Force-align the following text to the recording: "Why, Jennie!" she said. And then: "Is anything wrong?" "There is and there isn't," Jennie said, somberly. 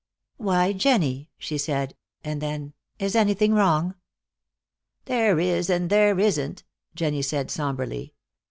"Why, 0.37 0.73
Jennie!" 0.73 1.29
she 1.37 1.59
said. 1.59 1.95
And 2.23 2.41
then: 2.41 2.73
"Is 2.97 3.15
anything 3.15 3.53
wrong?" 3.53 3.93
"There 5.05 5.39
is 5.39 5.69
and 5.69 5.91
there 5.91 6.17
isn't," 6.19 6.63
Jennie 6.95 7.21
said, 7.21 7.51
somberly. 7.51 8.15